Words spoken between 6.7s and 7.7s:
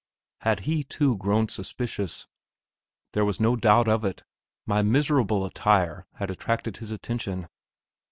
his attention.